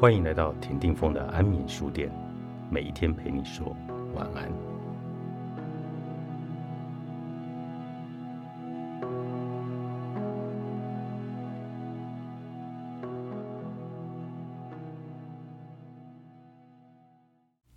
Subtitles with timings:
[0.00, 2.10] 欢迎来到田定峰的安眠书店，
[2.70, 3.76] 每一天陪你说
[4.14, 4.50] 晚安。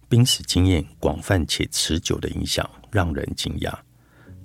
[0.07, 3.73] 濒死经验广泛且持久的影响让人惊讶，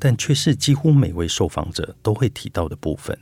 [0.00, 3.17] 但却是几乎每位受访者都会提到的部分。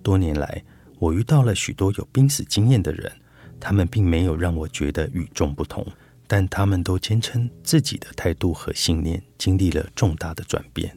[0.00, 0.62] 多年来，
[1.00, 3.10] 我遇到了许多有濒死经验的人。
[3.60, 5.86] 他们并没有让我觉得与众不同，
[6.26, 10.96] 但他们都坚称自己的态度和信念经历了重大的转变。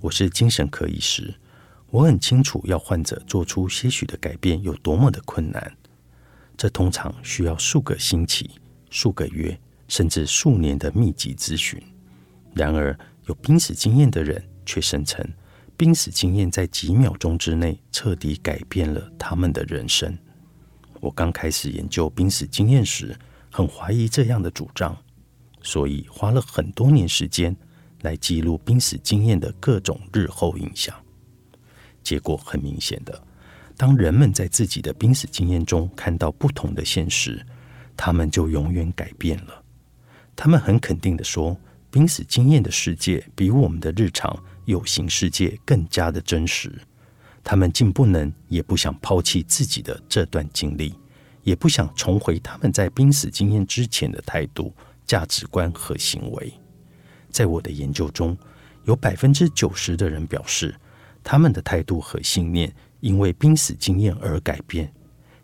[0.00, 1.34] 我是精神科医师，
[1.90, 5.76] 我很清楚要患者做出些许的改变有多么的困难。
[6.56, 8.50] 这通常需要数个星期、
[8.90, 11.80] 数个月，甚至数年的密集咨询。
[12.54, 15.24] 然而，有濒死经验的人却声称，
[15.76, 20.16] 濒死经验在几秒钟之内彻底改变了他们的人生。
[21.00, 23.18] 我刚开始研究濒死经验时，
[23.50, 24.96] 很怀疑这样的主张，
[25.62, 27.56] 所以花了很多年时间
[28.02, 30.94] 来记录濒死经验的各种日后影响。
[32.02, 33.22] 结果很明显的，
[33.76, 37.44] 当人们在自己的濒死经验中看到不同的现实，
[37.96, 39.62] 他们就永远改变了。
[40.36, 41.58] 他们很肯定的说，
[41.90, 46.78] 濒死经验的世界比我们的日常有形世界更加的真实。
[47.42, 50.94] 他们竟不能，也不想抛弃自己的这段经历，
[51.42, 54.72] 也不想重回他们在濒死经验之前的态度、
[55.06, 56.52] 价值观和行为。
[57.30, 58.36] 在我的研究中，
[58.84, 60.74] 有百分之九十的人表示，
[61.24, 64.92] 他们的态度和信念因为濒死经验而改变。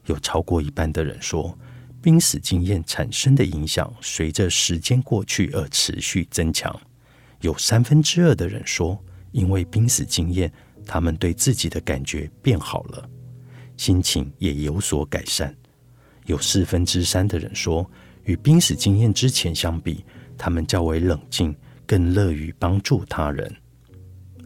[0.04, 1.58] 有超过一半的人说，
[2.02, 6.78] 濒死经验产生的影响随着时间过去而持续增强。
[7.40, 10.52] 有三分之二的人说，因为濒死经验。
[10.86, 13.10] 他们对自己的感觉变好了，
[13.76, 15.54] 心情也有所改善。
[16.26, 17.88] 有四分之三的人说，
[18.24, 20.04] 与濒死经验之前相比，
[20.38, 21.54] 他们较为冷静，
[21.86, 23.54] 更乐于帮助他人。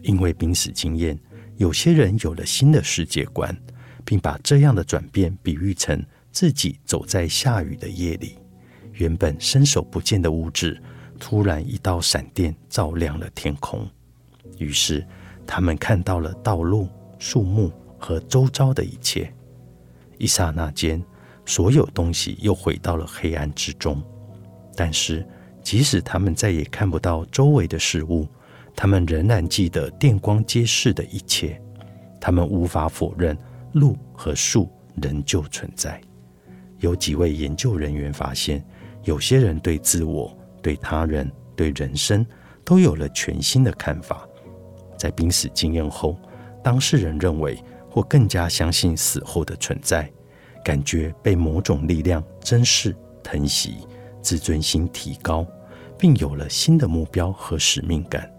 [0.01, 1.17] 因为濒死经验，
[1.57, 3.55] 有些人有了新的世界观，
[4.03, 8.37] 并把这样的转变比喻成自己走在下雨的夜里，
[8.93, 10.81] 原本伸手不见的物质，
[11.19, 13.87] 突然一道闪电照亮了天空，
[14.57, 15.05] 于是。
[15.45, 16.87] 他们看到了道路、
[17.19, 19.31] 树木和周遭的一切。
[20.17, 21.03] 一刹那间，
[21.45, 24.01] 所有东西又回到了黑暗之中。
[24.75, 25.25] 但是，
[25.63, 28.27] 即使他们再也看不到周围的事物，
[28.75, 31.61] 他们仍然记得电光街市的一切。
[32.19, 33.37] 他们无法否认
[33.73, 34.69] 路和树
[35.01, 35.99] 仍旧存在。
[36.79, 38.63] 有几位研究人员发现，
[39.03, 42.25] 有些人对自我、对他人、对人生
[42.63, 44.27] 都有了全新的看法。
[45.01, 46.15] 在濒死经验后，
[46.63, 47.57] 当事人认为
[47.89, 50.07] 或更加相信死后的存在，
[50.63, 53.77] 感觉被某种力量珍视、疼惜，
[54.21, 55.43] 自尊心提高，
[55.97, 58.31] 并有了新的目标和使命感。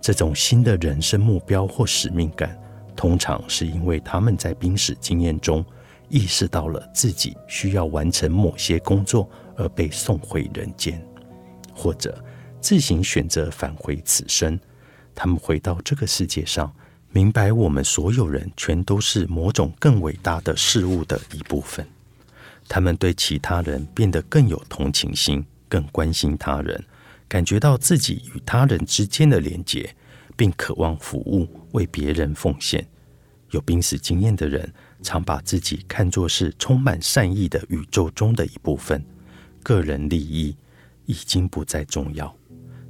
[0.00, 2.60] 这种新的人生目标或使命感，
[2.96, 5.64] 通常是因为他们在濒死经验中
[6.08, 11.00] 意识到了自己需要完成某些工作而被送回人间，
[11.72, 12.20] 或者
[12.60, 14.58] 自行选择返回此生。
[15.14, 16.72] 他们回到这个世界上，
[17.12, 21.86] 明白我们所有人全都是某种更伟大的事物的一部分。
[22.68, 26.84] 他们对其他人变得更有同情心，更关心他人，
[27.26, 29.94] 感觉到自己与他人之间的连结，
[30.36, 32.86] 并渴望服务，为别人奉献。
[33.50, 34.72] 有濒死经验的人
[35.02, 39.04] 常把自己看作是充满善意的宇宙中的一部分，
[39.64, 40.56] 个人利益
[41.06, 42.32] 已经不再重要。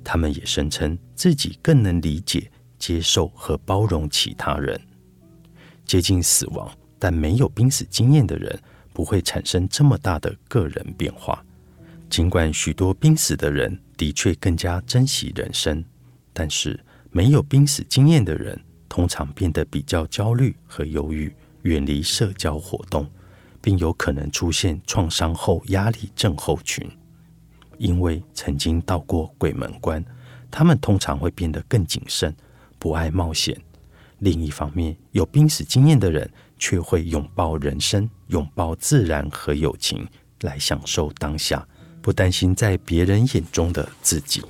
[0.04, 4.80] 他们也声称自己更能理解、接受和包容其他人。
[5.84, 8.58] 接近死亡但没有濒死经验的人
[8.92, 11.44] 不会产生这么大的个人变化。
[12.08, 15.84] 尽管许多濒死的人的确更加珍惜人生，
[16.32, 16.78] 但是
[17.10, 21.32] 没有濒死经验的人通常变得比较焦虑和忧郁，
[21.62, 23.08] 远离社交活动，
[23.60, 26.88] 并有可能出现创伤后压力症候群。
[27.80, 30.04] 因为曾经到过鬼门关，
[30.50, 32.34] 他们通常会变得更谨慎，
[32.78, 33.58] 不爱冒险。
[34.18, 40.06] 另一方面，有濒死经验的人却会拥抱人生，拥抱自然和友情，
[40.42, 41.66] 来享受当下，
[42.02, 44.42] 不担心在别人眼中的自己。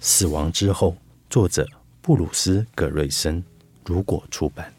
[0.00, 0.96] 死亡之后，
[1.30, 1.64] 作者
[2.02, 3.40] 布鲁斯·葛瑞森，
[3.84, 4.72] 如果出版。